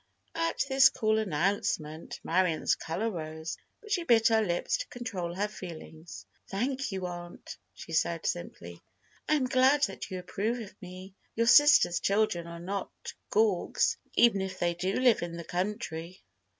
[0.33, 5.47] At this cool announcement, Marion's color rose, but she bit her lips to control her
[5.47, 6.25] feelings.
[6.49, 8.81] "Thank you, aunt," she said, simply;
[9.29, 11.13] "I am glad that you approve of me.
[11.35, 12.89] Your sister's children are not
[13.29, 16.23] gawks, even if they do live in the country."